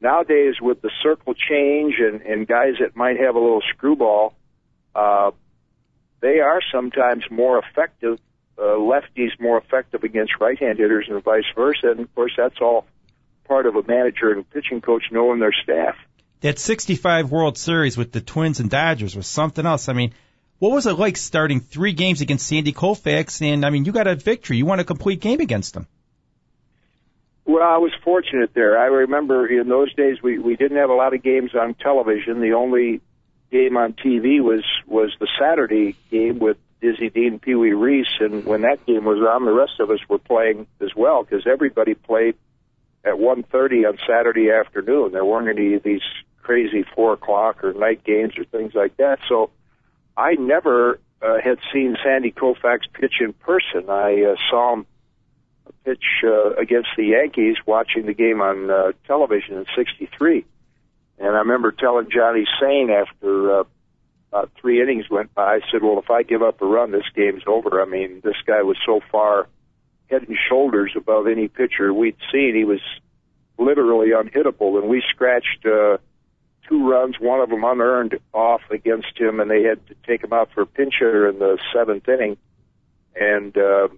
nowadays 0.00 0.56
with 0.60 0.82
the 0.82 0.90
circle 1.02 1.34
change 1.34 1.94
and, 1.98 2.20
and 2.22 2.46
guys 2.46 2.74
that 2.80 2.94
might 2.94 3.18
have 3.18 3.34
a 3.34 3.38
little 3.38 3.62
screwball, 3.74 4.34
uh, 4.94 5.30
they 6.20 6.40
are 6.40 6.60
sometimes 6.72 7.24
more 7.30 7.58
effective, 7.58 8.18
uh, 8.58 8.62
lefties 8.62 9.30
more 9.40 9.58
effective 9.58 10.04
against 10.04 10.32
right-hand 10.40 10.78
hitters 10.78 11.06
and 11.08 11.22
vice 11.22 11.44
versa. 11.54 11.90
And 11.90 12.00
of 12.00 12.14
course, 12.14 12.32
that's 12.36 12.60
all 12.60 12.86
part 13.48 13.66
of 13.66 13.74
a 13.74 13.82
manager 13.82 14.30
and 14.30 14.40
a 14.40 14.44
pitching 14.44 14.80
coach 14.80 15.04
knowing 15.10 15.40
their 15.40 15.54
staff. 15.62 15.96
That 16.42 16.58
65 16.58 17.32
World 17.32 17.58
Series 17.58 17.96
with 17.96 18.12
the 18.12 18.20
Twins 18.20 18.60
and 18.60 18.70
Dodgers 18.70 19.16
was 19.16 19.26
something 19.26 19.66
else. 19.66 19.88
I 19.88 19.92
mean, 19.94 20.12
what 20.58 20.72
was 20.72 20.86
it 20.86 20.92
like 20.98 21.16
starting 21.16 21.60
three 21.60 21.92
games 21.92 22.20
against 22.20 22.46
Sandy 22.46 22.72
Koufax? 22.72 23.42
And 23.42 23.64
I 23.64 23.70
mean, 23.70 23.84
you 23.84 23.92
got 23.92 24.06
a 24.06 24.14
victory. 24.14 24.58
You 24.58 24.66
won 24.66 24.78
a 24.78 24.84
complete 24.84 25.20
game 25.20 25.40
against 25.40 25.74
them. 25.74 25.86
Well, 27.44 27.62
I 27.62 27.78
was 27.78 27.92
fortunate 28.04 28.52
there. 28.54 28.78
I 28.78 28.86
remember 28.86 29.46
in 29.46 29.68
those 29.68 29.92
days 29.94 30.18
we 30.22 30.38
we 30.38 30.54
didn't 30.56 30.76
have 30.76 30.90
a 30.90 30.94
lot 30.94 31.14
of 31.14 31.22
games 31.22 31.54
on 31.54 31.74
television. 31.74 32.40
The 32.40 32.52
only 32.52 33.00
game 33.50 33.76
on 33.76 33.94
TV 33.94 34.40
was 34.40 34.64
was 34.86 35.10
the 35.18 35.28
Saturday 35.40 35.96
game 36.10 36.38
with 36.40 36.58
Dizzy 36.80 37.08
Dean, 37.08 37.38
Pee 37.38 37.54
Wee 37.54 37.72
Reese, 37.72 38.06
and 38.20 38.44
when 38.44 38.62
that 38.62 38.84
game 38.86 39.04
was 39.04 39.18
on, 39.18 39.44
the 39.44 39.52
rest 39.52 39.80
of 39.80 39.90
us 39.90 39.98
were 40.08 40.18
playing 40.18 40.66
as 40.80 40.90
well 40.94 41.24
because 41.24 41.46
everybody 41.46 41.94
played 41.94 42.36
at 43.08 43.18
1:30 43.18 43.88
on 43.88 43.98
Saturday 44.06 44.50
afternoon. 44.50 45.12
There 45.12 45.24
weren't 45.24 45.48
any 45.48 45.74
of 45.74 45.82
these 45.82 46.02
crazy 46.42 46.84
four 46.94 47.14
o'clock 47.14 47.62
or 47.64 47.72
night 47.72 48.04
games 48.04 48.38
or 48.38 48.44
things 48.44 48.74
like 48.74 48.96
that. 48.96 49.18
So 49.28 49.50
I 50.16 50.34
never 50.34 50.98
uh, 51.20 51.38
had 51.42 51.58
seen 51.72 51.96
Sandy 52.02 52.32
Koufax 52.32 52.80
pitch 52.92 53.14
in 53.20 53.32
person. 53.32 53.90
I 53.90 54.22
uh, 54.22 54.36
saw 54.50 54.74
him 54.74 54.86
pitch 55.84 56.04
uh, 56.24 56.54
against 56.54 56.88
the 56.96 57.04
Yankees 57.04 57.56
watching 57.66 58.06
the 58.06 58.14
game 58.14 58.40
on 58.40 58.70
uh, 58.70 58.92
television 59.06 59.56
in 59.58 59.66
'63, 59.76 60.44
and 61.18 61.28
I 61.28 61.40
remember 61.40 61.72
telling 61.72 62.08
Johnny 62.10 62.46
Sain 62.60 62.90
after 62.90 63.60
uh, 63.60 63.64
about 64.30 64.50
three 64.60 64.82
innings 64.82 65.08
went 65.10 65.34
by, 65.34 65.56
I 65.56 65.60
said, 65.70 65.82
"Well, 65.82 65.98
if 65.98 66.10
I 66.10 66.22
give 66.22 66.42
up 66.42 66.60
a 66.62 66.66
run, 66.66 66.92
this 66.92 67.08
game's 67.14 67.42
over." 67.46 67.82
I 67.82 67.86
mean, 67.86 68.20
this 68.22 68.36
guy 68.46 68.62
was 68.62 68.76
so 68.84 69.00
far 69.10 69.48
head 70.10 70.26
and 70.28 70.36
shoulders 70.48 70.92
above 70.96 71.26
any 71.26 71.48
pitcher 71.48 71.92
we'd 71.92 72.16
seen. 72.32 72.54
He 72.54 72.64
was 72.64 72.80
literally 73.58 74.10
unhittable, 74.10 74.78
and 74.78 74.88
we 74.88 75.02
scratched 75.10 75.66
uh, 75.66 75.98
two 76.68 76.88
runs, 76.88 77.16
one 77.20 77.40
of 77.40 77.50
them 77.50 77.64
unearned, 77.64 78.18
off 78.32 78.62
against 78.70 79.18
him, 79.18 79.40
and 79.40 79.50
they 79.50 79.62
had 79.62 79.86
to 79.88 79.94
take 80.06 80.22
him 80.22 80.32
out 80.32 80.50
for 80.54 80.62
a 80.62 80.66
pinch 80.66 80.94
hitter 80.98 81.28
in 81.28 81.38
the 81.38 81.58
seventh 81.72 82.08
inning. 82.08 82.36
And 83.14 83.56
uh, 83.56 83.88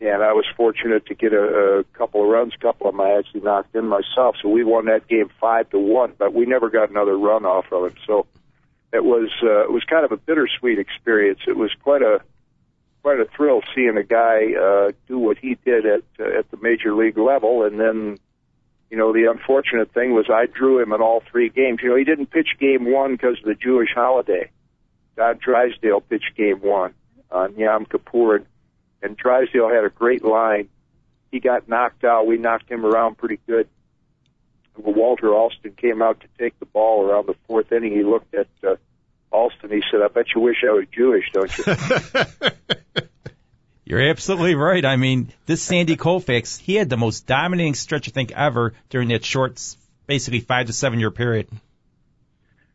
and 0.00 0.22
I 0.22 0.32
was 0.32 0.44
fortunate 0.56 1.06
to 1.06 1.14
get 1.14 1.32
a, 1.32 1.80
a 1.80 1.84
couple 1.92 2.22
of 2.22 2.28
runs. 2.28 2.54
A 2.54 2.58
couple 2.58 2.86
of 2.86 2.94
them 2.94 3.00
I 3.00 3.18
actually 3.18 3.40
knocked 3.40 3.74
in 3.74 3.88
myself, 3.88 4.36
so 4.40 4.48
we 4.48 4.62
won 4.62 4.86
that 4.86 5.08
game 5.08 5.28
five 5.40 5.68
to 5.70 5.78
one. 5.78 6.12
But 6.16 6.34
we 6.34 6.46
never 6.46 6.70
got 6.70 6.90
another 6.90 7.18
run 7.18 7.44
off 7.44 7.72
of 7.72 7.90
him. 7.90 7.96
So 8.06 8.26
it 8.92 9.04
was 9.04 9.30
uh, 9.42 9.64
it 9.64 9.72
was 9.72 9.82
kind 9.84 10.04
of 10.04 10.12
a 10.12 10.16
bittersweet 10.16 10.78
experience. 10.78 11.40
It 11.48 11.56
was 11.56 11.72
quite 11.82 12.02
a 12.02 12.20
quite 13.08 13.20
a 13.20 13.36
thrill 13.36 13.62
seeing 13.74 13.96
a 13.96 14.02
guy 14.02 14.52
uh, 14.52 14.92
do 15.06 15.18
what 15.18 15.38
he 15.38 15.56
did 15.64 15.86
at 15.86 16.02
uh, 16.20 16.38
at 16.38 16.50
the 16.50 16.58
major 16.60 16.94
league 16.94 17.16
level, 17.16 17.64
and 17.64 17.80
then 17.80 18.18
you 18.90 18.98
know 18.98 19.14
the 19.14 19.30
unfortunate 19.30 19.94
thing 19.94 20.12
was 20.12 20.26
I 20.28 20.44
drew 20.44 20.78
him 20.82 20.92
in 20.92 21.00
all 21.00 21.22
three 21.30 21.48
games. 21.48 21.80
You 21.82 21.88
know 21.88 21.96
he 21.96 22.04
didn't 22.04 22.26
pitch 22.26 22.48
game 22.60 22.92
one 22.92 23.12
because 23.12 23.38
of 23.38 23.46
the 23.46 23.54
Jewish 23.54 23.88
holiday. 23.94 24.50
Don 25.16 25.38
Drysdale 25.38 26.02
pitched 26.02 26.36
game 26.36 26.60
one 26.60 26.92
on 27.30 27.56
Yom 27.56 27.86
Kippur, 27.86 28.44
and, 29.02 29.16
Drysdale 29.16 29.70
had 29.70 29.84
a 29.84 29.90
great 29.90 30.22
line. 30.22 30.68
He 31.32 31.40
got 31.40 31.66
knocked 31.66 32.04
out. 32.04 32.26
We 32.26 32.36
knocked 32.36 32.70
him 32.70 32.84
around 32.84 33.16
pretty 33.16 33.40
good. 33.46 33.68
Walter 34.76 35.34
Alston 35.34 35.72
came 35.72 36.02
out 36.02 36.20
to 36.20 36.26
take 36.38 36.58
the 36.58 36.66
ball 36.66 37.02
around 37.04 37.26
the 37.26 37.34
fourth 37.46 37.72
inning, 37.72 37.92
he 37.92 38.04
looked 38.04 38.34
at 38.34 38.48
uh, 38.62 38.76
Alston. 39.30 39.70
He 39.70 39.82
said, 39.90 40.00
"I 40.02 40.08
bet 40.08 40.26
you 40.34 40.40
wish 40.40 40.56
I 40.66 40.72
was 40.72 40.86
Jewish, 40.92 41.24
don't 41.32 41.58
you?" 41.58 41.64
You're 43.84 44.10
absolutely 44.10 44.54
right. 44.54 44.84
I 44.84 44.96
mean, 44.96 45.32
this 45.46 45.62
Sandy 45.62 45.96
Koufax, 45.96 46.60
he 46.60 46.74
had 46.74 46.90
the 46.90 46.98
most 46.98 47.26
dominating 47.26 47.74
stretch 47.74 48.06
I 48.06 48.10
think 48.10 48.32
ever 48.32 48.74
during 48.90 49.08
that 49.08 49.24
short, 49.24 49.62
basically 50.06 50.40
five 50.40 50.66
to 50.66 50.74
seven 50.74 51.00
year 51.00 51.10
period. 51.10 51.48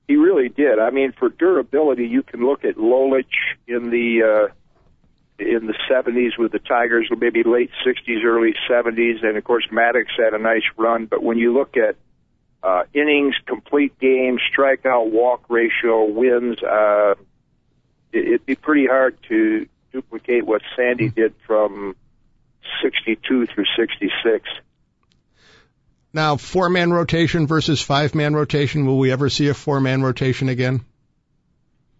He 0.07 0.15
really 0.15 0.49
did. 0.49 0.79
I 0.79 0.89
mean, 0.89 1.11
for 1.11 1.29
durability, 1.29 2.07
you 2.07 2.23
can 2.23 2.45
look 2.45 2.65
at 2.65 2.77
Lolich 2.77 3.25
in 3.67 3.91
the 3.91 4.23
uh, 4.23 4.53
in 5.39 5.67
the 5.67 5.75
70s 5.89 6.37
with 6.37 6.51
the 6.51 6.59
Tigers, 6.59 7.09
maybe 7.15 7.43
late 7.43 7.71
60s, 7.85 8.23
early 8.23 8.53
70s, 8.69 9.23
and 9.23 9.37
of 9.37 9.43
course 9.43 9.67
Maddux 9.71 10.05
had 10.17 10.33
a 10.33 10.39
nice 10.39 10.63
run. 10.77 11.05
But 11.05 11.23
when 11.23 11.37
you 11.37 11.53
look 11.53 11.77
at 11.77 11.95
uh, 12.63 12.83
innings, 12.93 13.35
complete 13.45 13.99
games, 13.99 14.41
strikeout, 14.55 15.11
walk 15.11 15.43
ratio, 15.49 16.05
wins, 16.05 16.57
uh, 16.63 17.15
it, 18.13 18.27
it'd 18.27 18.45
be 18.45 18.55
pretty 18.55 18.87
hard 18.87 19.17
to 19.27 19.67
duplicate 19.91 20.45
what 20.45 20.61
Sandy 20.75 21.09
did 21.09 21.33
from 21.45 21.95
62 22.81 23.47
through 23.47 23.65
66. 23.77 24.49
Now, 26.13 26.37
four 26.37 26.69
man 26.69 26.93
rotation 26.93 27.47
versus 27.47 27.81
five 27.81 28.15
man 28.15 28.35
rotation. 28.35 28.85
Will 28.85 28.99
we 28.99 29.11
ever 29.11 29.29
see 29.29 29.49
a 29.49 29.53
four 29.53 29.81
man 29.81 30.03
rotation 30.03 30.47
again? 30.47 30.85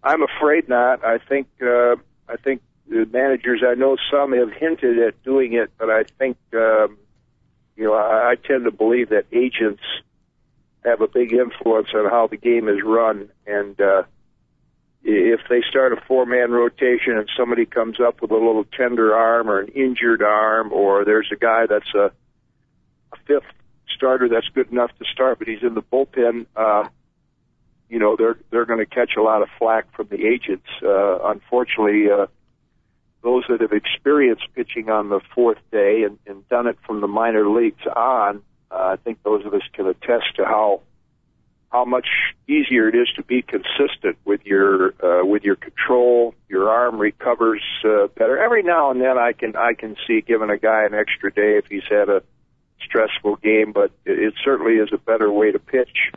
I'm 0.02 0.22
afraid 0.22 0.68
not. 0.68 1.04
I 1.04 1.18
think 1.18 1.48
uh, 1.60 1.96
I 2.28 2.36
think 2.42 2.62
the 2.86 3.06
managers. 3.12 3.62
I 3.66 3.74
know 3.74 3.96
some 4.12 4.32
have 4.32 4.52
hinted 4.52 5.00
at 5.00 5.20
doing 5.24 5.54
it, 5.54 5.72
but 5.78 5.90
I 5.90 6.04
think 6.04 6.36
um, 6.52 6.96
you 7.76 7.84
know 7.84 7.94
I, 7.94 8.30
I 8.30 8.34
tend 8.36 8.66
to 8.66 8.70
believe 8.70 9.08
that 9.08 9.24
agents 9.32 9.82
have 10.84 11.00
a 11.00 11.08
big 11.08 11.32
influence 11.32 11.88
on 11.94 12.10
how 12.10 12.26
the 12.26 12.36
game 12.36 12.68
is 12.68 12.78
run, 12.84 13.30
and 13.46 13.80
uh, 13.80 14.02
if 15.02 15.40
they 15.48 15.62
start 15.68 15.92
a 15.92 16.00
four 16.06 16.24
man 16.26 16.50
rotation 16.50 17.16
and 17.18 17.28
somebody 17.36 17.66
comes 17.66 18.00
up 18.00 18.22
with 18.22 18.30
a 18.30 18.34
little 18.34 18.64
tender 18.64 19.14
arm 19.14 19.48
or 19.48 19.60
an 19.60 19.68
injured 19.68 20.22
arm, 20.22 20.72
or 20.72 21.04
there's 21.04 21.28
a 21.32 21.36
guy 21.36 21.66
that's 21.66 21.94
a, 21.94 22.10
a 23.12 23.16
fifth 23.26 23.52
starter 23.94 24.28
that's 24.28 24.48
good 24.54 24.70
enough 24.72 24.90
to 24.98 25.04
start, 25.12 25.38
but 25.38 25.48
he's 25.48 25.62
in 25.62 25.74
the 25.74 25.82
bullpen, 25.82 26.46
uh, 26.56 26.88
you 27.88 27.98
know, 27.98 28.16
they're 28.16 28.38
they're 28.50 28.64
going 28.64 28.78
to 28.78 28.86
catch 28.86 29.12
a 29.16 29.22
lot 29.22 29.42
of 29.42 29.48
flack 29.58 29.94
from 29.94 30.08
the 30.08 30.26
agents. 30.26 30.66
Uh, 30.82 31.18
unfortunately, 31.24 32.10
uh, 32.10 32.26
those 33.22 33.44
that 33.48 33.60
have 33.60 33.72
experienced 33.72 34.44
pitching 34.54 34.90
on 34.90 35.08
the 35.08 35.20
fourth 35.34 35.58
day 35.70 36.02
and, 36.02 36.18
and 36.26 36.48
done 36.48 36.66
it 36.66 36.78
from 36.86 37.00
the 37.00 37.06
minor 37.06 37.48
leagues 37.48 37.86
on, 37.94 38.42
I 38.74 38.96
think 38.96 39.22
those 39.22 39.44
of 39.46 39.54
us 39.54 39.62
can 39.72 39.86
attest 39.86 40.36
to 40.36 40.44
how 40.44 40.82
how 41.70 41.84
much 41.84 42.06
easier 42.48 42.88
it 42.88 42.94
is 42.94 43.08
to 43.16 43.24
be 43.24 43.42
consistent 43.42 44.16
with 44.24 44.44
your 44.44 44.94
uh, 45.02 45.24
with 45.24 45.42
your 45.42 45.56
control. 45.56 46.34
Your 46.48 46.70
arm 46.70 46.98
recovers 46.98 47.62
uh, 47.84 48.06
better. 48.16 48.38
Every 48.38 48.62
now 48.62 48.92
and 48.92 49.00
then, 49.00 49.18
I 49.18 49.32
can 49.32 49.56
I 49.56 49.74
can 49.74 49.96
see 50.06 50.20
giving 50.20 50.50
a 50.50 50.56
guy 50.56 50.84
an 50.84 50.94
extra 50.94 51.32
day 51.32 51.58
if 51.58 51.66
he's 51.66 51.82
had 51.90 52.08
a 52.08 52.22
stressful 52.84 53.36
game, 53.36 53.72
but 53.72 53.90
it, 54.04 54.18
it 54.18 54.34
certainly 54.44 54.74
is 54.74 54.90
a 54.92 54.98
better 54.98 55.30
way 55.30 55.50
to 55.50 55.58
pitch 55.58 56.12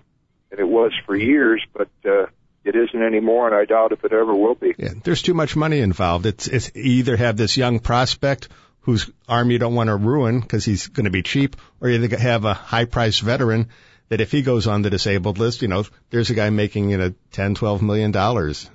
than 0.49 0.59
it 0.59 0.67
was 0.67 0.91
for 1.05 1.15
years. 1.15 1.65
But 1.73 1.89
uh, 2.05 2.27
it 2.63 2.75
isn't 2.75 3.01
anymore, 3.01 3.47
and 3.47 3.55
I 3.55 3.65
doubt 3.65 3.93
if 3.93 4.03
it 4.03 4.13
ever 4.13 4.35
will 4.35 4.55
be. 4.55 4.75
Yeah, 4.77 4.93
there's 5.03 5.23
too 5.23 5.33
much 5.33 5.55
money 5.55 5.79
involved. 5.79 6.27
It's 6.27 6.47
it's 6.47 6.71
either 6.75 7.17
have 7.17 7.35
this 7.35 7.57
young 7.57 7.79
prospect 7.79 8.49
whose 8.87 9.11
arm 9.27 9.51
you 9.51 9.59
don't 9.59 9.75
want 9.75 9.89
to 9.89 9.95
ruin 9.97 10.39
because 10.39 10.63
he's 10.63 10.87
going 10.87 11.03
to 11.03 11.11
be 11.11 11.21
cheap, 11.21 11.57
or 11.81 11.89
you 11.89 12.07
have 12.07 12.45
a 12.45 12.53
high 12.53 12.85
priced 12.85 13.21
veteran 13.21 13.67
that 14.07 14.21
if 14.21 14.31
he 14.31 14.41
goes 14.41 14.65
on 14.65 14.81
the 14.81 14.89
disabled 14.89 15.37
list, 15.37 15.61
you 15.61 15.67
know, 15.67 15.83
there's 16.09 16.29
a 16.29 16.33
guy 16.33 16.49
making 16.49 16.89
you 16.89 16.97
know 16.97 17.13
ten, 17.33 17.53
twelve 17.53 17.81
million 17.81 18.11
dollars. 18.11 18.69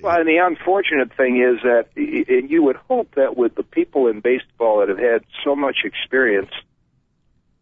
Well, 0.00 0.18
and 0.18 0.26
the 0.26 0.38
unfortunate 0.38 1.14
thing 1.14 1.36
is 1.36 1.62
that 1.64 1.88
you 1.96 2.62
would 2.62 2.76
hope 2.76 3.14
that 3.16 3.36
with 3.36 3.54
the 3.54 3.62
people 3.62 4.08
in 4.08 4.20
baseball 4.20 4.80
that 4.80 4.88
have 4.88 4.98
had 4.98 5.22
so 5.44 5.54
much 5.54 5.80
experience, 5.84 6.50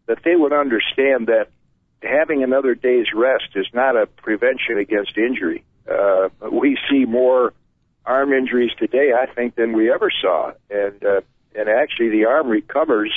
that 0.05 0.19
they 0.23 0.35
would 0.35 0.53
understand 0.53 1.27
that 1.27 1.49
having 2.01 2.41
another 2.41 2.73
day's 2.73 3.07
rest 3.13 3.49
is 3.55 3.67
not 3.73 3.97
a 3.97 4.07
prevention 4.07 4.77
against 4.77 5.17
injury. 5.17 5.65
Uh, 5.89 6.29
we 6.49 6.77
see 6.89 7.03
more 7.03 7.53
arm 8.07 8.33
injuries 8.33 8.71
today, 8.79 9.11
I 9.13 9.27
think, 9.31 9.55
than 9.55 9.73
we 9.73 9.91
ever 9.91 10.09
saw, 10.21 10.53
and 10.69 11.03
uh, 11.03 11.21
and 11.53 11.69
actually 11.69 12.09
the 12.09 12.25
arm 12.25 12.47
recovers 12.47 13.11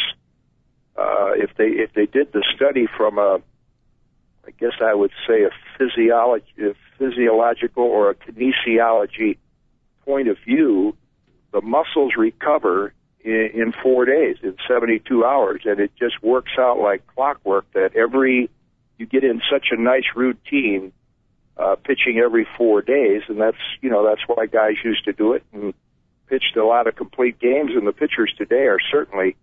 uh, 0.97 1.33
if 1.37 1.51
they 1.57 1.69
if 1.69 1.93
they 1.95 2.07
did 2.07 2.33
the 2.33 2.45
study 2.55 2.87
from 2.97 3.19
a, 3.19 3.41
I 4.47 4.51
guess 4.59 4.75
I 4.83 4.93
would 4.93 5.13
say 5.27 5.45
a 5.45 5.51
physiology, 5.79 6.53
a 6.59 6.75
physiological 6.99 7.85
or 7.85 8.11
a 8.11 8.15
kinesiology 8.15 9.39
point 10.05 10.29
of 10.29 10.37
view, 10.45 10.97
the 11.53 11.61
muscles 11.61 12.15
recover 12.19 12.93
in, 13.21 13.51
in 13.55 13.73
four 13.83 14.05
days, 14.05 14.37
in 14.43 14.57
72 14.69 15.25
hours, 15.25 15.63
and 15.65 15.79
it 15.79 15.93
just 15.99 16.23
works 16.23 16.53
out 16.59 16.79
like 16.79 17.07
clockwork. 17.07 17.71
That 17.73 17.95
every 17.95 18.51
you 18.99 19.07
get 19.07 19.25
in 19.25 19.41
such 19.51 19.69
a 19.71 19.81
nice 19.81 20.05
routine, 20.15 20.93
uh, 21.61 21.77
pitching 21.77 22.19
every 22.19 22.47
four 22.57 22.83
days, 22.83 23.23
and 23.29 23.41
that's 23.41 23.57
you 23.81 23.91
know 23.91 24.07
that's 24.07 24.23
why 24.27 24.47
guys 24.47 24.75
used 24.85 25.05
to 25.05 25.13
do 25.13 25.35
it 25.35 25.45
and 25.53 25.75
pitched 26.29 26.57
a 26.57 26.65
lot 26.65 26.87
of 26.87 26.97
complete 26.97 27.39
games, 27.39 27.73
and 27.75 27.87
the 27.87 27.93
pitchers 27.93 28.33
today 28.39 28.67
are 28.67 28.79
certainly 28.91 29.37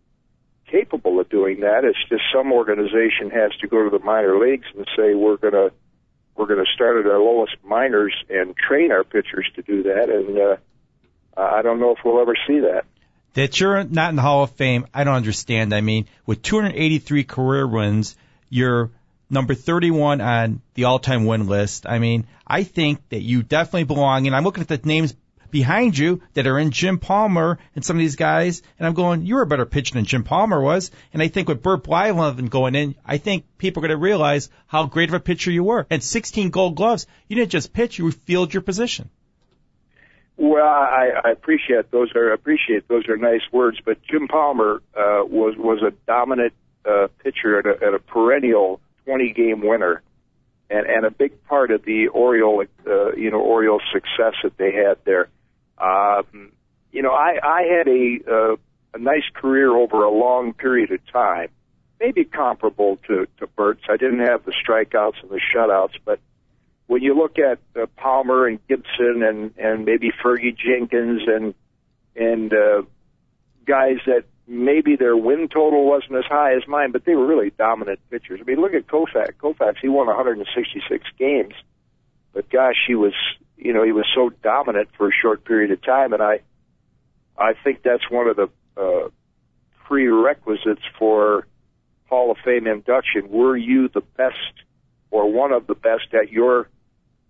capable 0.68 1.20
of 1.20 1.30
doing 1.30 1.62
that. 1.62 1.84
It's 1.84 1.98
just 2.10 2.24
some 2.34 2.52
organization 2.52 3.30
has 3.30 3.52
to 3.62 3.68
go 3.68 3.84
to 3.84 3.90
the 3.90 4.04
minor 4.04 4.40
leagues 4.40 4.66
and 4.76 4.88
say 4.98 5.14
we're 5.14 5.38
to 5.38 5.72
we're 6.36 6.48
to 6.48 6.66
start 6.74 7.06
at 7.06 7.12
our 7.12 7.20
lowest 7.20 7.56
minors 7.64 8.14
and 8.30 8.56
train 8.56 8.92
our 8.92 9.04
pitchers 9.04 9.50
to 9.56 9.62
do 9.62 9.84
that. 9.84 10.10
And 10.10 10.38
uh, 10.38 10.58
I 11.36 11.62
don't 11.62 11.80
know 11.80 11.92
if 11.92 12.00
we'll 12.06 12.22
ever 12.22 12.36
see 12.48 12.60
that. 12.60 12.86
That 13.34 13.60
you're 13.60 13.84
not 13.84 14.10
in 14.10 14.16
the 14.16 14.22
Hall 14.22 14.44
of 14.44 14.52
Fame, 14.52 14.88
I 14.94 15.04
don't 15.04 15.16
understand. 15.16 15.74
I 15.74 15.82
mean, 15.82 16.08
with 16.26 16.42
283 16.42 17.24
career 17.24 17.68
wins, 17.68 18.16
you're 18.50 18.92
number 19.30 19.54
31 19.54 20.22
on 20.22 20.62
the 20.74 20.86
all-time 20.86 21.26
win 21.26 21.48
list. 21.48 21.86
I 21.88 22.00
mean, 22.00 22.28
I 22.46 22.64
think 22.64 23.08
that 23.10 23.22
you 23.22 23.44
definitely 23.44 23.84
belong. 23.84 24.28
And 24.28 24.36
I'm 24.36 24.44
looking 24.44 24.62
at 24.62 24.68
the 24.68 24.80
names 24.84 25.16
behind 25.52 25.98
you 25.98 26.22
that 26.34 26.48
are 26.48 26.60
in 26.60 26.72
Jim 26.72 27.00
Palmer 27.00 27.58
and 27.76 27.84
some 27.84 27.98
of 27.98 28.00
these 28.00 28.16
guys, 28.16 28.62
and 28.78 28.88
I'm 28.88 28.94
going, 28.94 29.26
you're 29.26 29.42
a 29.42 29.48
better 29.48 29.66
pitcher 29.66 29.94
than 29.94 30.06
Jim 30.06 30.24
Palmer 30.24 30.62
was. 30.62 30.92
And 31.14 31.22
I 31.22 31.28
think 31.28 31.48
with 31.48 31.64
Bert 31.64 31.84
Blyleven 31.84 32.50
going 32.50 32.76
in, 32.76 32.96
I 33.06 33.18
think 33.18 33.46
people 33.58 33.82
are 33.82 33.88
going 33.88 33.98
to 33.98 34.04
realize 34.04 34.50
how 34.68 34.86
great 34.86 35.10
of 35.10 35.16
a 35.16 35.20
pitcher 35.20 35.52
you 35.52 35.64
were. 35.64 35.86
And 35.90 36.04
16 36.04 36.50
Gold 36.50 36.76
Gloves, 36.76 37.08
you 37.28 37.36
didn't 37.36 37.52
just 37.52 37.74
pitch, 37.74 38.00
you 38.00 38.12
fielded 38.12 38.54
your 38.54 38.62
position. 38.62 39.10
Well, 40.38 40.68
I, 40.68 41.10
I 41.24 41.32
appreciate 41.32 41.90
those 41.90 42.16
are 42.16 42.32
appreciate 42.32 42.88
those 42.88 43.08
are 43.10 43.18
nice 43.18 43.42
words, 43.52 43.80
but 43.84 43.98
Jim 44.04 44.28
Palmer 44.28 44.84
uh, 44.96 45.26
was 45.26 45.56
was 45.58 45.82
a 45.82 45.92
dominant 46.06 46.54
uh, 46.86 47.08
pitcher 47.24 47.58
at 47.58 47.66
a, 47.66 47.88
and 47.88 47.96
a 47.96 48.00
perennial 48.00 48.80
20 49.08 49.32
game 49.32 49.66
winner, 49.66 50.04
and 50.70 50.86
and 50.86 51.06
a 51.06 51.12
big 51.12 51.44
part 51.46 51.72
of 51.72 51.86
the 51.86 52.10
Oriole 52.10 52.66
uh, 52.86 53.14
you 53.14 53.32
know 53.32 53.40
Orioles 53.40 53.82
success 53.92 54.34
that 54.44 54.58
they 54.58 54.74
had 54.74 54.98
there. 55.06 55.30
Um, 55.78 56.52
you 56.92 57.02
know, 57.02 57.12
I 57.12 57.40
I 57.42 57.62
had 57.64 57.88
a 57.88 58.20
uh, 58.30 58.56
a 58.94 59.00
nice 59.00 59.24
career 59.34 59.72
over 59.72 60.04
a 60.04 60.12
long 60.12 60.54
period 60.54 60.92
of 60.92 61.00
time, 61.12 61.50
maybe 62.02 62.26
comparable 62.26 62.98
to 63.08 63.28
to 63.40 63.48
Bert's. 63.48 63.84
I 63.90 63.96
didn't 63.96 64.26
have 64.26 64.44
the 64.44 64.52
strikeouts 64.52 65.22
and 65.22 65.32
the 65.32 65.40
shutouts, 65.56 65.96
but 66.04 66.20
when 66.88 67.02
you 67.02 67.16
look 67.16 67.38
at 67.40 67.60
uh, 67.80 67.86
Palmer 67.96 68.46
and 68.46 68.60
Gibson 68.68 69.24
and 69.24 69.54
and 69.58 69.86
maybe 69.86 70.12
Fergie 70.12 70.58
Jenkins 70.58 71.22
and 71.28 71.54
and 72.16 72.54
uh, 72.54 72.82
guys 73.66 73.98
that 74.06 74.26
maybe 74.48 74.96
their 74.96 75.16
win 75.18 75.50
total 75.50 75.86
wasn't 75.86 76.16
as 76.16 76.26
high 76.26 76.56
as 76.56 76.68
mine, 76.68 76.92
but 76.92 77.06
they 77.06 77.16
were 77.16 77.26
really 77.26 77.52
dominant 77.58 78.00
pitchers. 78.10 78.40
I 78.42 78.44
mean, 78.44 78.62
look 78.62 78.74
at 78.74 78.88
Koufax. 78.88 79.34
Koufax, 79.42 79.76
he 79.82 79.90
won 79.90 80.08
166 80.08 81.06
games, 81.20 81.54
but 82.34 82.50
gosh, 82.50 82.76
he 82.88 82.96
was 82.96 83.14
you 83.58 83.74
know 83.74 83.84
he 83.84 83.92
was 83.92 84.06
so 84.14 84.30
dominant 84.44 84.90
for 84.98 85.10
a 85.10 85.12
short 85.12 85.44
period 85.44 85.72
of 85.72 85.82
time, 85.82 86.14
and 86.14 86.22
I 86.22 86.40
I 87.38 87.54
think 87.64 87.84
that's 87.84 88.10
one 88.10 88.28
of 88.28 88.36
the 88.36 88.50
uh, 88.78 89.10
prerequisites 89.86 90.84
for 90.98 91.48
Hall 92.06 92.32
of 92.32 92.38
Fame 92.44 92.68
induction. 92.68 93.30
Were 93.30 93.58
you 93.58 93.90
the 93.90 94.02
best 94.02 94.36
or 95.12 95.32
one 95.32 95.52
of 95.52 95.68
the 95.68 95.76
best 95.76 96.14
at 96.14 96.32
your 96.32 96.68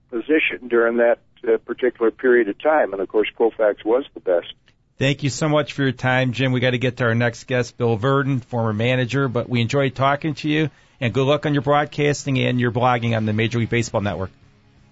position 0.09 0.67
during 0.67 0.97
that 0.97 1.19
uh, 1.47 1.57
particular 1.57 2.11
period 2.11 2.49
of 2.49 2.61
time. 2.61 2.93
And 2.93 3.01
of 3.01 3.07
course, 3.07 3.29
Koufax 3.37 3.85
was 3.85 4.05
the 4.13 4.19
best. 4.19 4.53
Thank 4.97 5.21
you 5.21 5.29
so 5.29 5.47
much 5.47 5.73
for 5.73 5.83
your 5.83 5.91
time, 5.91 6.33
Jim. 6.33 6.51
We 6.51 6.59
got 6.59 6.71
to 6.71 6.79
get 6.79 6.97
to 6.97 7.03
our 7.03 7.13
next 7.13 7.43
guest, 7.45 7.77
Bill 7.77 7.97
Virdon, 7.97 8.43
former 8.43 8.73
manager, 8.73 9.27
but 9.27 9.47
we 9.47 9.61
enjoyed 9.61 9.93
talking 9.93 10.33
to 10.35 10.49
you. 10.49 10.71
And 10.99 11.13
good 11.13 11.27
luck 11.27 11.45
on 11.45 11.53
your 11.53 11.61
broadcasting 11.61 12.39
and 12.39 12.59
your 12.59 12.71
blogging 12.71 13.15
on 13.15 13.27
the 13.27 13.33
Major 13.33 13.59
League 13.59 13.69
Baseball 13.69 14.01
Network. 14.01 14.31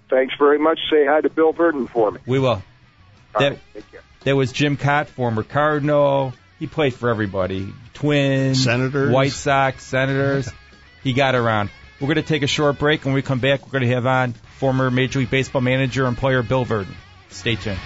Thanks 0.10 0.36
very 0.38 0.60
much. 0.60 0.80
Say 0.92 1.08
hi 1.08 1.22
to 1.22 1.30
Bill 1.30 1.54
Virdon 1.54 1.90
for 1.90 2.12
me. 2.12 2.20
We 2.28 2.38
will. 2.38 2.50
All 2.50 2.62
that, 3.40 3.50
right, 3.50 3.60
take 3.74 3.92
care. 3.92 4.02
that 4.24 4.36
was 4.36 4.52
Jim 4.52 4.78
Kaat, 4.78 5.08
former 5.08 5.42
Cardinal. 5.42 6.34
He 6.60 6.68
played 6.68 6.94
for 6.94 7.10
everybody. 7.10 7.74
Twins, 7.96 8.64
Senators. 8.64 9.12
White 9.12 9.32
Sox, 9.32 9.84
Senators. 9.84 10.48
he 11.04 11.14
got 11.14 11.34
around. 11.34 11.72
We're 12.00 12.08
going 12.08 12.18
to 12.18 12.22
take 12.22 12.44
a 12.44 12.48
short 12.48 12.78
break. 12.78 13.02
And 13.02 13.08
when 13.08 13.16
we 13.16 13.22
come 13.24 13.40
back, 13.40 13.66
we're 13.66 13.72
going 13.72 13.90
to 13.90 13.96
have 13.96 14.06
on 14.06 14.34
former 14.60 14.92
Major 14.92 15.20
League 15.20 15.32
Baseball 15.32 15.62
manager 15.62 16.06
and 16.06 16.16
player 16.16 16.44
Bill 16.44 16.64
Virdon. 16.64 16.94
Stay 17.30 17.56
tuned. 17.56 17.80